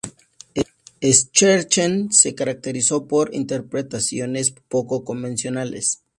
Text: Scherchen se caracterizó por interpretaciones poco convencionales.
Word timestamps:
Scherchen 1.03 2.11
se 2.11 2.33
caracterizó 2.33 3.05
por 3.07 3.35
interpretaciones 3.35 4.49
poco 4.67 5.03
convencionales. 5.05 6.01